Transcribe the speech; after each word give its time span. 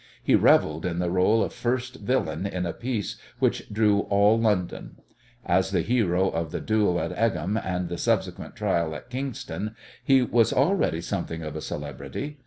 He 0.23 0.33
revelled 0.33 0.83
in 0.83 0.97
the 0.97 1.11
role 1.11 1.43
of 1.43 1.53
first 1.53 1.97
villain 1.97 2.47
in 2.47 2.65
a 2.65 2.73
piece 2.73 3.17
which 3.37 3.69
drew 3.71 3.99
all 4.09 4.39
London. 4.39 4.95
As 5.45 5.69
the 5.69 5.83
hero 5.83 6.27
of 6.31 6.49
the 6.49 6.59
duel 6.59 6.99
at 6.99 7.11
Egham 7.11 7.55
and 7.55 7.87
the 7.87 7.99
subsequent 7.99 8.55
trial 8.55 8.95
at 8.95 9.11
Kingston, 9.11 9.75
he 10.03 10.23
was 10.23 10.53
already 10.53 11.01
something 11.01 11.43
of 11.43 11.55
a 11.55 11.61
celebrity. 11.61 12.39